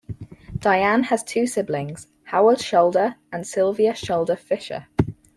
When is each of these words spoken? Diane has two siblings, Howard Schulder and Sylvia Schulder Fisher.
Diane 0.57 1.03
has 1.03 1.23
two 1.23 1.45
siblings, 1.45 2.07
Howard 2.23 2.59
Schulder 2.59 3.17
and 3.31 3.45
Sylvia 3.45 3.93
Schulder 3.93 4.35
Fisher. 4.35 4.87